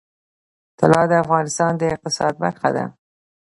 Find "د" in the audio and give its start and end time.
1.11-1.13, 1.77-1.81